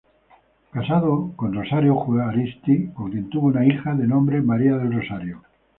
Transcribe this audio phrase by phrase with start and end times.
[0.71, 5.43] Casado con Rosario Juaristi, con quien tuvo una hija, de nombre María del Rosario.